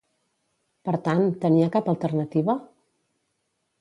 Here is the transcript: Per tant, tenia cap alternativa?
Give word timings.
Per 0.87 0.93
tant, 1.07 1.21
tenia 1.45 1.69
cap 1.77 1.91
alternativa? 1.93 2.57